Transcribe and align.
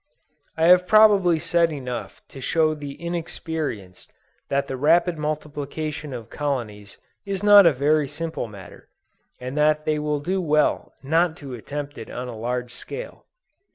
I 0.57 0.65
have 0.65 0.87
probably 0.87 1.37
said 1.37 1.71
enough 1.71 2.23
to 2.29 2.41
show 2.41 2.73
the 2.73 2.99
inexperienced 2.99 4.11
that 4.49 4.65
the 4.65 4.75
rapid 4.75 5.15
multiplication 5.19 6.11
of 6.11 6.27
colonies 6.31 6.97
is 7.23 7.43
not 7.43 7.67
a 7.67 7.71
very 7.71 8.07
simple 8.07 8.47
matter, 8.47 8.89
and 9.39 9.55
that 9.57 9.85
they 9.85 9.99
will 9.99 10.19
do 10.19 10.41
well 10.41 10.93
not 11.03 11.37
to 11.37 11.53
attempt 11.53 11.99
it 11.99 12.09
on 12.09 12.27
a 12.27 12.35
large 12.35 12.71
scale. 12.71 13.25